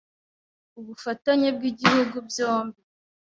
[0.79, 2.79] ubufatanye bw’ibihugu byombi